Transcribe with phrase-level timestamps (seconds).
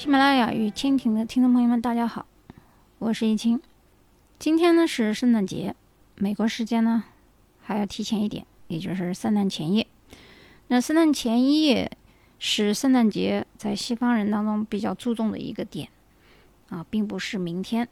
[0.00, 2.24] 喜马拉雅与蜻蜓的听众朋友们，大家好，
[2.98, 3.60] 我是易清。
[4.38, 5.76] 今天呢是圣诞节，
[6.14, 7.04] 美国时间呢
[7.60, 9.86] 还要提前一点，也就是圣诞前夜。
[10.68, 11.92] 那圣诞前夜
[12.38, 15.86] 是圣诞节在西方人当中比较注重的一个点
[16.70, 17.86] 啊，并不是明天。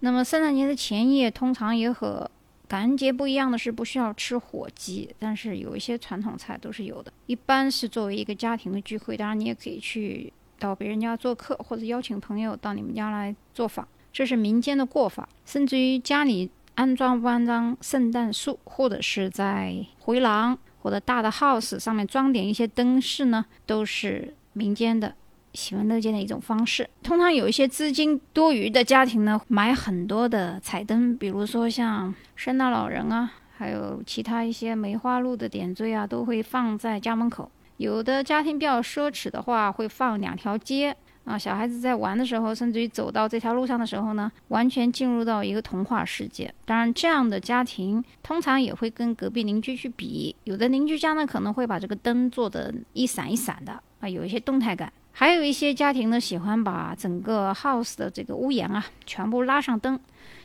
[0.00, 2.30] 那么圣诞节的前夜通常也和
[2.68, 7.10] 感恩节不一样的是，不需要吃火鸡，但是有一些传统菜都是有的。
[7.24, 10.30] 一般是作为一个家庭的聚会，当然你也可以去。
[10.62, 15.28] 到别人家做客，或者邀请朋友到你们家来做访，这是民间的过法。
[15.44, 25.12] 甚至于家里安装不安装圣诞树，或者是在回廊或者大的 house 上面装点一些灯饰呢，都是民间的
[25.52, 26.88] 喜闻乐见的一种方式。
[27.02, 37.50] 通常有一些资金多余的家庭呢，买很多的彩灯，比如说像圣诞老人啊，还有其他一些梅花鹿的点缀啊，都会放在家门口。
[37.82, 46.54] 有的家庭比较奢侈的话，会放两条街啊，小孩子在玩的时候，甚至于走到这条路上的时候呢，完全进入到一个童话世界。
[46.64, 54.92] 当然，这样的家庭通常也会跟隔壁邻居去比，有的邻居家呢可能会把这个灯做的一闪一闪的啊，有一些动态感。
[55.10, 59.98] 还有一些家庭呢，喜欢把整个 house 的这个屋檐啊全部拉上灯。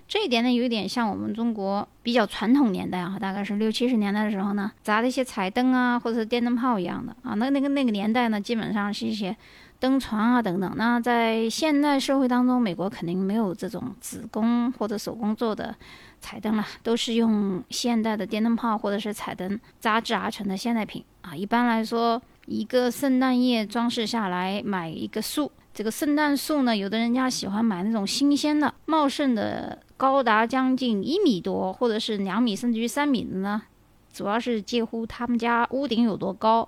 [0.08, 7.34] 这一点呢，有一点像我们中国比较传统年代啊，大概是六七十年代的时候呢，砸的一些彩灯啊，或者是电灯泡一样的啊。
[7.34, 9.36] 那那个那个年代呢，基本上是一些
[9.80, 10.74] 灯床啊等等。
[10.78, 15.76] 那在现代社会当中，美国肯定没有这种子工或者手工做的
[16.22, 21.36] 彩灯了，都是用现代的电灯泡或者是彩灯扎制而成的现代品啊。
[21.36, 25.52] 一般来说，一个圣诞夜装饰下来，买一个树。
[25.78, 33.62] 这个圣诞树呢，有的人家喜欢买那种新鲜的、茂盛的，高达将近一米多，或者是两米，甚至于三米的呢，
[34.12, 36.68] 主要是介乎他们家屋顶有多高。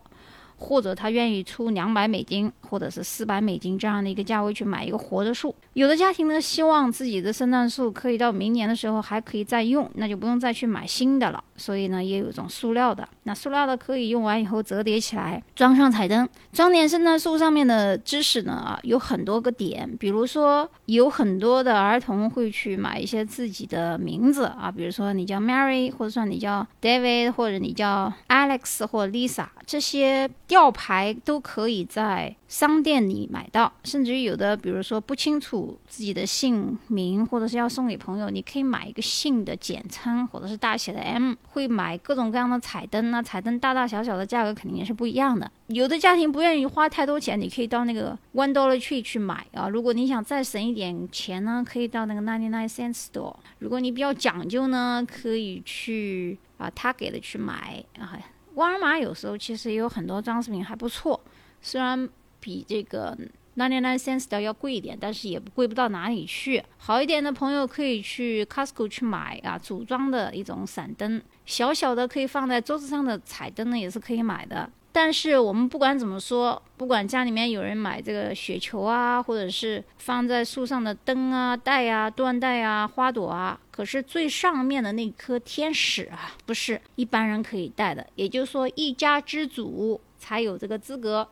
[0.57, 5.53] 或者他愿意出两百美金，或者是四百美金这样的一个价位去买一个活的树。
[5.73, 11.43] 有的家庭呢，希望自己的圣诞树可以到明年的时候还可以再用，那就不用再去买新的了。
[11.57, 13.07] 所以呢，也有一种塑料的。
[13.23, 16.27] 那塑料的可以用完以后折叠起来，装上彩灯。
[16.53, 19.89] 装点圣诞树上面的知识呢，啊，有很多个点。
[19.97, 30.29] 比如说，有很多的儿童会去买一些自己的名字啊，比如说你叫 Mary，或者说你叫 David，或者你叫 Alex 或 Lisa 这些。
[30.47, 41.35] 吊牌都可以在商店里买到，甚至于有的，比如说不清楚自己的姓名，或者是要送给朋友，你可以买一个姓的简称，或者是大写的 M。
[41.51, 45.49] 会买各种各样的彩灯那彩灯大大小小的价格肯定也是不一样的。
[45.67, 49.69] 有的家庭不愿意花太多钱，你可以到那个 One Dollar Tree 去买啊。
[49.69, 53.37] 如果你想再省一点钱呢，可以到那个 Ninety Nine Cent Store。
[53.59, 58.19] 如果你比较讲究呢，可以去啊他给的去买啊。
[58.55, 61.17] 沃尔玛有时候其实也有很多装饰品还不错，
[61.61, 62.09] 虽然
[62.39, 63.17] 比这个
[63.55, 66.63] Ninety Nine Cents 要贵一点，但是也贵不到哪里去。
[66.77, 74.69] 好一点的朋友可以去 Costco 去买啊，组装的一种闪灯，小小的可以放在桌子上的彩灯呢，也是可以买的。
[74.91, 88.05] 但是我们不管怎么说，不管家里面有人买这个雪球啊，或者是放在树上的灯啊、带啊、缎带啊、花朵啊，可是最上面的那颗天使啊，不是一般人可以戴的。
[88.15, 91.25] 也就是说，一家之主才有这个资格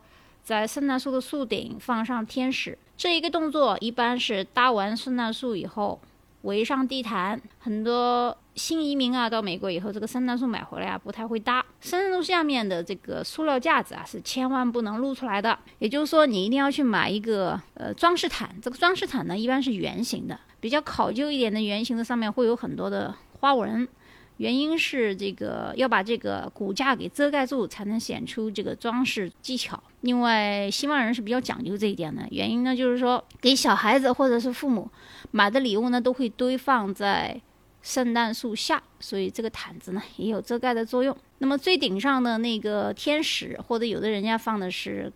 [0.48, 2.78] 在圣诞树的树顶放上天使。
[2.96, 6.00] 这一个动作一般是搭完圣诞树以后。
[6.42, 11.62] 围上地毯，很多新移民啊，到美国以后，这个圣诞树买回来啊，不太会搭。
[11.82, 15.58] 圣诞树下面的这个塑料架子啊，是千万不能露出来的。
[15.80, 18.48] 也就是说，你一定要去买一个呃装饰毯。
[18.62, 23.86] 这个装饰毯呢，一般是圆形的，比较考究一点的圆形的，上面会有很多的花纹。
[24.38, 29.80] 原因是这个要把这个骨架给遮盖住，才能显出这个装饰技巧。
[30.00, 32.26] 另外，西方人是比较讲究这一点的。
[32.30, 34.90] 原因呢，就是说给小孩子或者是父母
[35.30, 37.40] 买的礼物呢，都会堆放在
[37.82, 41.16] 圣诞树下，所以这个毯子呢也有遮盖的作用。
[41.38, 45.12] 那么最顶上的那个天使，或者有的人家放的是。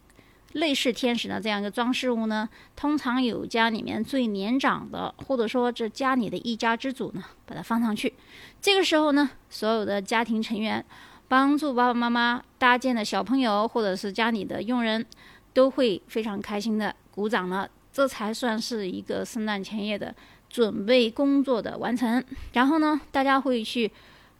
[0.53, 8.13] 类似天使的这样一个装饰物呢，通常有家里面最年长的，或者说这家里的一家之主呢，把它放上去。
[8.61, 10.85] 这个时候呢，所有的家庭成员
[11.29, 15.07] 帮助爸爸妈妈搭建的小朋友，或者是家里的佣人，
[15.55, 17.69] 都会非常开心的鼓掌了。
[17.93, 20.15] 这才算是一个圣诞前夜的
[20.49, 22.25] 准备工作的完成。
[22.53, 23.91] 然后呢，大家会去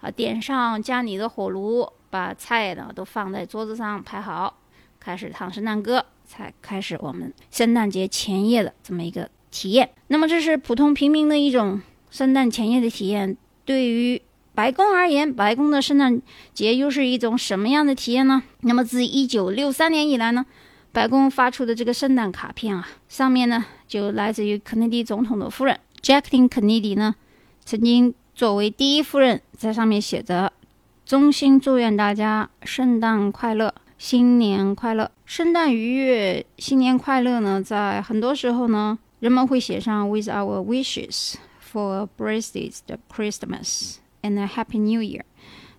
[0.01, 4.59] 啊点上家里的火炉，把菜呢都放在桌子上排好。
[5.03, 9.91] 开始唱圣诞歌，才开始我们圣诞节前夜的这么一个体验。
[10.07, 13.37] 那么，这是普通平民的一种圣诞前夜的体验。
[13.65, 14.23] 对于
[14.55, 16.23] 白宫而言，白宫的圣诞
[16.55, 18.45] 节又是一种什么样的体验呢？
[18.61, 20.47] 那么，自一九六三年以来呢，
[20.93, 27.17] 白宫发出的这个圣诞卡片啊，上面呢就来自于肯尼迪总统的夫人 Jacqueline Kennedy 呢，
[27.65, 30.53] 曾经作为第一夫人，在上面写着
[31.05, 41.35] “衷心祝愿大家圣诞快乐，新年快乐，圣诞愉悦，新年快乐”呢，在很多时候呢，人们会写上 “With our wishes
[41.73, 45.23] for a blessed Christmas and a Happy New Year”，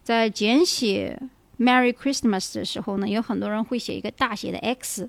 [0.03, 1.19] 在简写。
[1.59, 5.07] Merry Christmas 的时候呢，有很多人会写一个大写的 X，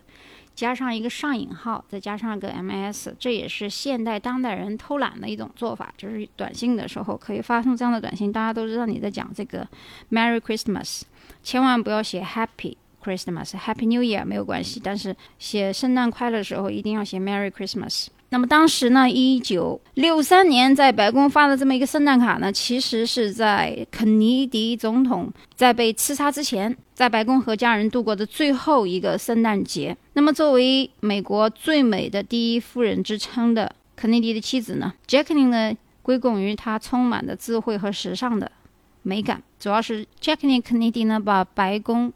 [0.54, 5.94] 加上一个上引号，再加上个 MS，这也是现代当代人偷懒的一种做法。
[5.96, 9.66] 就是短信的时候可以发送这样的短信，大家都知道你在讲这个
[10.10, 11.02] Merry Christmas，
[11.42, 18.06] 千万不要写 Happy Christmas，Happy New Year 没有关系，但是写圣诞快乐的时候一定要写 Merry Christmas。
[18.30, 29.96] 那么当时呢，一九六三年在白宫发的这么一个圣诞卡呢，其实是在肯尼迪总统在被刺杀之前，在白宫和家人度过的最后一个圣诞节。
[30.14, 38.50] 那么作为美国最美的第一夫人之称的肯尼迪的妻子呢，Jacqueline 呢，归功于她充满的智慧和时尚的
[39.02, 39.40] 美感。
[39.60, 42.12] 主要是 Jackie Kennedy 呢，把白宫。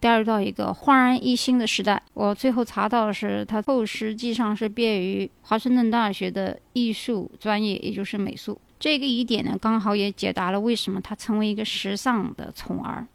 [0.00, 2.02] 带入到一个焕然一新的时代。
[2.14, 8.58] 我最后查到的是，他后实际上是毕业于华盛顿大学的艺术专业，也就是美术。
[8.80, 13.06] 这个疑点呢，刚好也解答了为什么他成为一个时尚的宠儿，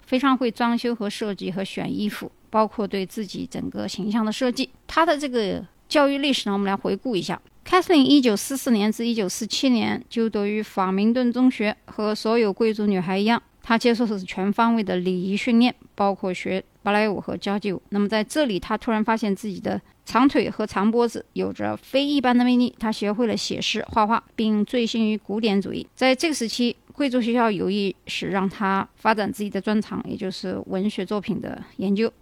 [0.00, 4.70] 非常会装修和设计和选衣服，包括对自己整个形象的设计。
[4.86, 7.38] 他的这个教育历史呢，我们来回顾一下。
[7.66, 13.42] Kathleen 一九四四年至一九四七年就读于法明顿中学，和所有贵族女孩一样。
[13.62, 17.80] 他接受的是全方位的礼仪训练，包括学芭蕾舞和交际舞。
[17.90, 22.74] 那么在这里，他突然发现自己的长腿和长脖子有着非一般的魅力。
[22.78, 25.86] 他学会了写诗、画画，并醉心于古典主义。
[25.94, 32.12] 在这个时期，贵族学校有意使让他发展自己的专长，也就是文学作品的研究。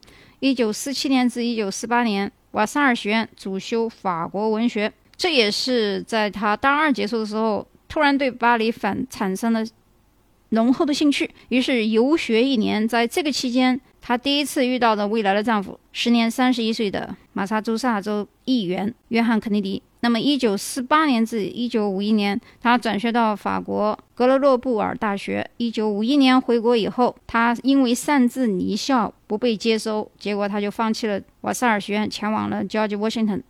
[0.40, 4.92] 一九四七年至一九四八年，瓦萨尔学院主修法国文学。
[5.16, 9.64] 这也是在他大二结束的时候，突然对巴黎反产生了。
[10.50, 12.88] 浓厚的兴趣，于是游学一年。
[12.88, 19.82] 在这个期间，她第一次遇到的未来的丈夫，时年三十一岁的马萨诸塞州议员约翰·肯尼迪。
[20.00, 25.50] 那么，一九四八年至一九五一年，他转学到法国格勒诺布尔大学。
[25.56, 33.42] 一九五一年回国以后，他因为擅自离校不被接收，结果他就放弃了瓦萨尔学院，前往了 George Washington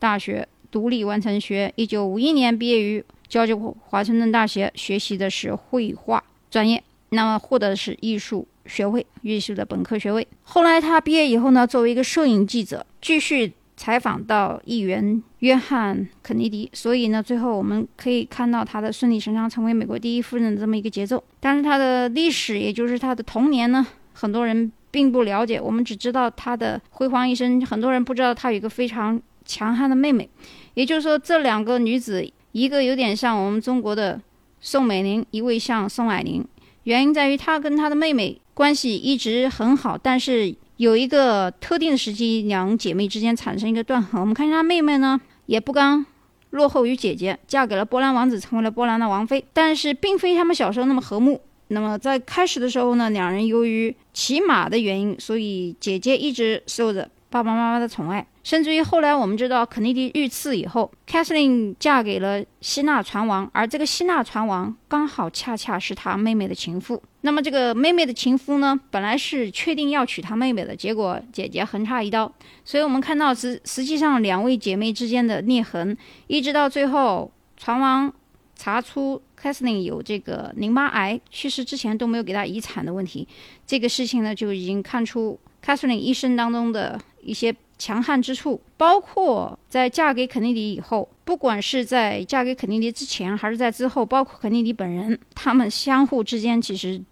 [0.00, 1.72] 大学独立完成学。
[1.76, 6.22] 一九五一年毕业于加州华盛顿大学，学习的是绘画。
[6.52, 10.28] 专业，那么获得的是艺术学位，艺术的本科学位。
[10.42, 16.68] 后来他毕业以后呢，作为一个摄影记者，继续采访到议员约翰·肯尼迪。
[16.74, 21.24] 所以呢，最后我们可以看到他的顺理成章成为美国第一夫人的这么一个节奏。
[21.40, 25.58] 但是他的历史，也就是他的童年呢，很多人并不了解。
[25.58, 30.28] 我们只知道他的辉煌一生，很多人不知道他有一个非常强悍的妹妹。
[30.74, 32.22] 也就是说，这两个女子，
[32.52, 34.20] 一个有点像我们中国的。
[34.64, 36.46] 宋美龄一位像宋霭龄，
[36.84, 44.20] 原因在于她跟她的妹妹关系一直很好，但是有一个特定的时期，两姐妹之间产生一个断痕。
[44.20, 46.06] 我们看一下妹妹呢，也不甘
[46.50, 49.44] 落后于姐姐，嫁给了波兰王子，成为了波兰的王妃。
[49.52, 51.40] 但是并非他们小时候那么和睦。
[51.68, 58.24] 那么在开始的时候呢，两人由于骑马的原因，所以姐姐一直受着爸爸妈妈的宠爱。
[58.42, 67.00] 甚至于后来，我们知道肯尼迪遇刺以后，Kathleen 嫁给了希腊船王，而这个希腊船王刚好恰恰是他妹妹的情妇。
[67.20, 72.32] 那么这个妹妹的情夫呢，本来是确定要娶她妹妹的，结果姐姐横插一刀。
[72.64, 75.96] 所以我们看到实实际上两位姐妹之间的裂痕，
[76.26, 78.12] 一直到最后船王
[78.56, 83.28] 查出 Kathleen 有这个淋巴癌，去世之前都没有给她遗产的问题，
[83.64, 87.54] 这个事情呢就已经看出 Kathleen 一生当中的一些。
[87.82, 97.02] 强悍之处，包括在嫁给肯尼迪以后，不管是在嫁给肯尼迪之前，还是在之后，包括肯尼迪本人，他们相互之间其实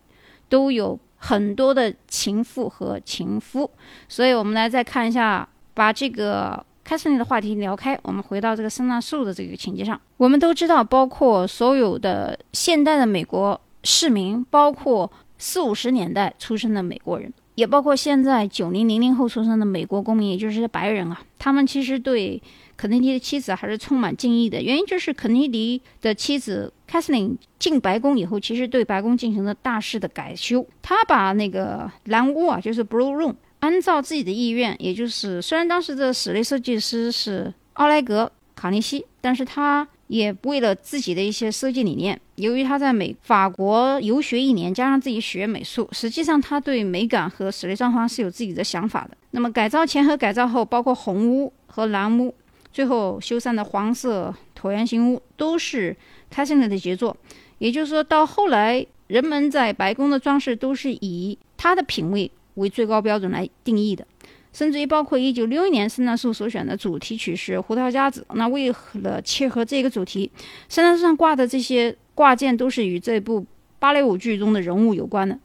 [0.49, 3.69] 都有很多的情妇和情夫。
[4.09, 10.01] 所以，我们来再看一下，把这个凯瑟琳的话题聊开，我们回到这个圣诞树的这个情节上。
[10.19, 17.33] 我们都知道，包括所有的现代的美国市民，包括四五十年代出生的美国人。
[17.61, 22.43] 也包括现在九零零零后出生的美国公民，也就是白人啊，他们其实对
[22.75, 24.63] 肯尼迪的妻子还是充满敬意的。
[24.63, 30.67] 原因就是肯尼迪的妻子凯瑟琳进白宫以后，其实对白宫进行了大肆的改修。
[30.81, 39.87] 他把那个蓝屋啊，就是 Blue Room，按照自己的意愿，也就是虽然当时的室内设计师是奥莱格卡尼西，但是他。
[40.11, 49.17] 也为了自己的一些设计理念，由于他在美法国游学一年，加上自己学美术，实际上他对美感和室内装潢是有自己的想法的。
[49.31, 52.35] 那么改造前和改造后，包括红屋和蓝屋，
[52.73, 55.97] 最后修缮的黄色椭圆形屋，都是
[56.29, 57.17] 凯瑟琳的杰作。
[57.59, 64.05] 也就是说到后来，人们在白宫的装饰都是以他的品味为最高标准来定义的。
[64.53, 70.31] 甚至于包括一九六一年圣诞树所选的主题曲是《胡桃夹子》，那为了切合这个主题，
[70.69, 73.47] 圣诞树上挂的这些挂件都是与这部
[73.79, 75.39] 芭蕾舞剧中的人物有关的。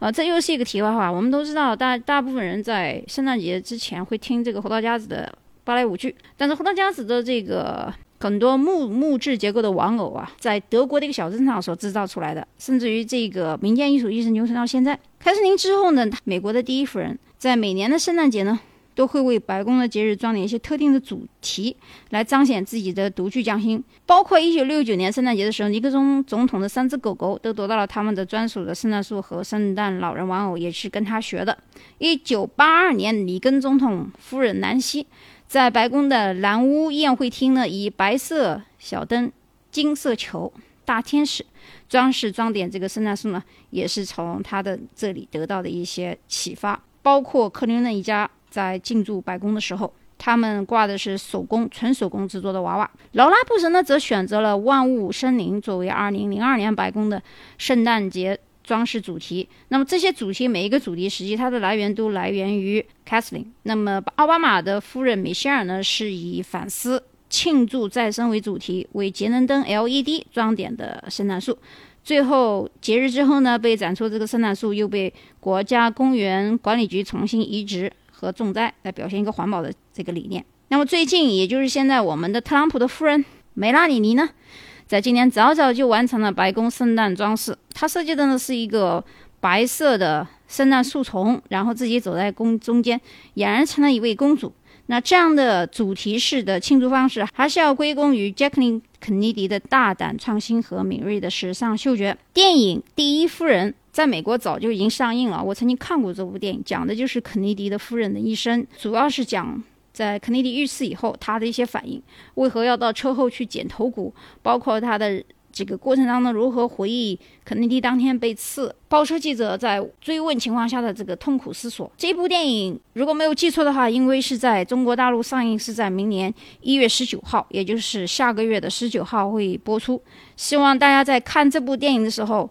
[0.00, 1.12] 啊，这又是一个题外话。
[1.12, 14.98] 我们都知道，大大部分人在圣诞节之前会听这个《胡桃夹子》的芭蕾舞剧，但是《胡桃夹子》的这个很多木木质结构的玩偶啊，在德国的一个小镇上所制造出来的，甚至于这个民间艺术一直流传到现在。
[15.18, 17.18] 凯瑟琳之后呢，美国的第一夫人。
[17.40, 18.60] 在每年的圣诞节呢，
[18.94, 21.74] 都会为白宫的节日装点一些特定的主题，
[22.10, 23.82] 来彰显自己的独具匠心。
[24.04, 31.56] 包括一九六九年圣诞节的时候，尼克松总统的三只狗狗都得到了他们的专属的圣诞树和圣诞老人玩偶，也是跟他学的。
[31.96, 35.06] 一九八二年，里根总统夫人南希
[35.48, 39.32] 在白宫的蓝屋宴会厅呢，以白色小灯、
[39.72, 40.52] 金色球、
[40.84, 41.46] 大天使
[41.88, 46.78] 装饰装点这个圣诞树呢，也是从他的这里得到的一些启发。
[47.02, 52.90] 包括克林顿一家在进驻白宫的时候，他们挂的是手工、纯手工制作的娃娃。
[53.12, 57.22] 劳拉·布什呢，则选择了万物生灵作为2002年白宫的
[57.56, 59.48] 圣诞节装饰主题。
[59.68, 63.52] 那么这些主题，每一个主题实际它的来源都来源于凯瑟琳。
[63.62, 71.56] 那么奥巴马的夫人米歇尔呢，是以反思、庆祝再生为主题，为节能灯 LED 装点的圣诞树。
[72.02, 80.44] 最后节日之后呢，被展出这个圣诞树又被国家公园管理局重新移植和种栽，来表现一个环保的这个理念。
[80.68, 84.28] 那么最近，也就是现在，我们的特朗普的夫人梅拉里尼呢，
[84.86, 87.56] 在今年早早就完成了白宫圣诞装饰。
[87.74, 89.04] 她设计的呢是一个
[89.40, 93.00] 白色的圣诞树丛，然后自己走在宫中间，
[93.34, 94.52] 俨然成了一位公主。
[94.90, 102.18] 那这样的主题式的庆祝方式，还是要归功于杰克琳·肯尼迪的大胆创新和敏锐的时尚嗅觉。
[102.34, 112.02] 电影《第一夫人》在美国早就已经上映了，我曾经看过这部电影，讲的就是肯尼迪的夫人的一生，主要是讲在肯尼迪遇刺以后她的一些反应，
[112.34, 115.22] 为何要到车后去捡头骨，包括她的。
[115.52, 118.74] 这个过程当中如何回忆肯尼迪当天被刺？
[118.88, 121.90] 报社记者在追问情况下的这个痛苦思索。
[121.96, 130.00] 这部电影如果没有记错的话，因为是在中国大陆上映，是在明年一月十九号，也就是下个月的十九号会播出。
[130.36, 132.50] 希望大家在看这部电影的时候，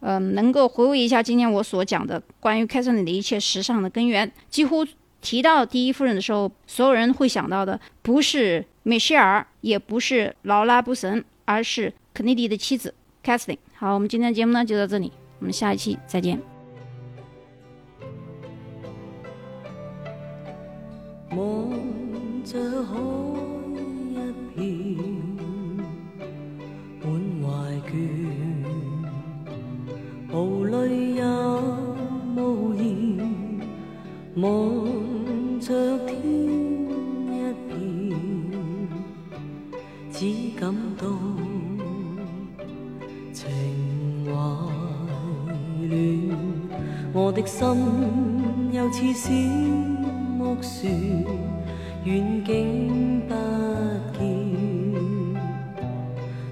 [0.00, 4.30] 嗯，能够回味一下今天我所讲的关于凯瑟琳的一切时尚的根源。
[4.48, 4.86] 几乎
[5.20, 11.94] 提到第一夫人的时候，所有人会想到的不是米歇尔，也不是劳拉·布什，而是。
[12.12, 13.58] 肯尼迪的妻子凯瑟琳。
[13.74, 16.40] 好，我们今天的节目呢就到这里，我们下一期再见。
[30.32, 31.22] 无泪也
[32.36, 33.18] 无言。
[34.36, 34.95] 望
[47.46, 49.30] 心又似小
[50.36, 50.92] 木船，
[52.04, 53.34] 远景不
[54.18, 54.20] 见，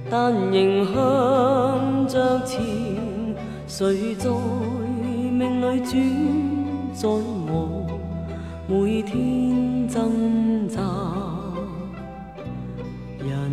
[0.08, 2.62] 但仍向着前。
[3.66, 5.92] 谁在命里转，
[6.94, 7.86] 在我
[8.68, 10.80] 每天挣扎
[13.18, 13.50] 人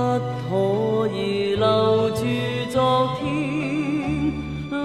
[0.00, 0.52] 不可
[1.14, 1.18] 以
[1.56, 2.22] 留住
[2.70, 2.78] 昨
[3.20, 3.22] 天，
[4.70, 4.80] 留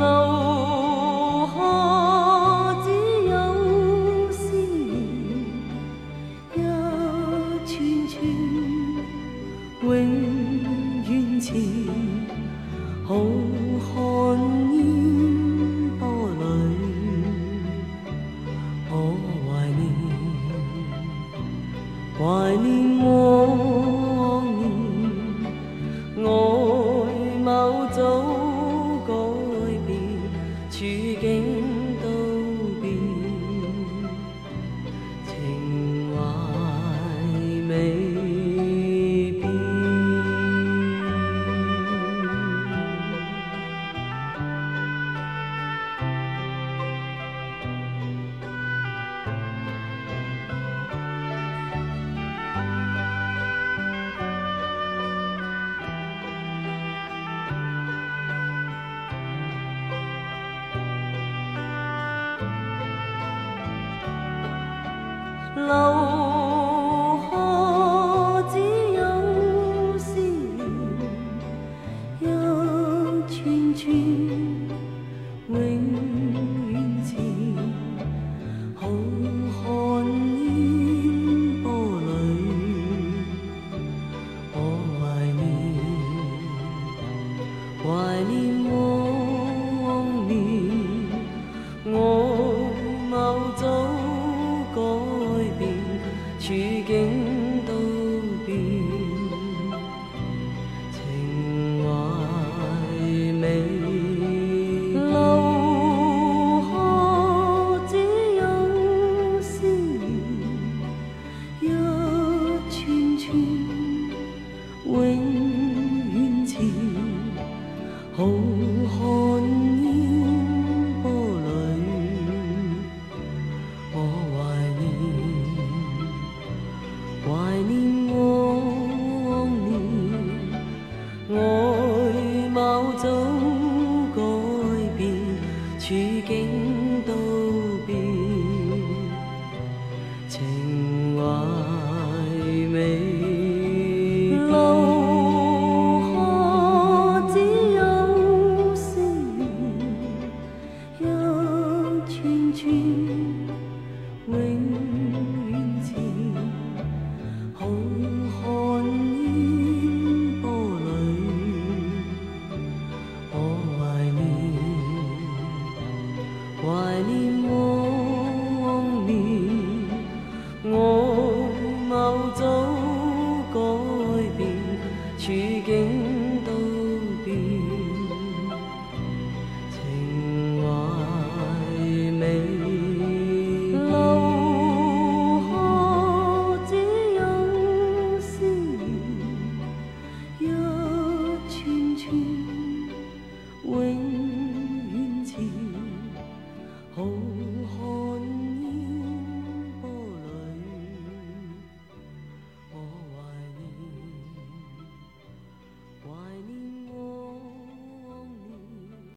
[1.53, 1.57] 下
[2.83, 2.87] 只
[3.29, 3.33] 有
[4.31, 4.39] 思
[4.91, 4.95] 念，
[6.53, 6.57] 一
[7.65, 7.73] 串
[8.09, 8.13] 串
[9.83, 9.89] 永
[11.07, 11.47] 远缠，
[13.07, 14.14] 好。